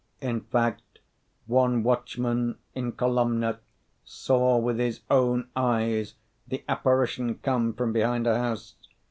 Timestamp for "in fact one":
0.19-1.83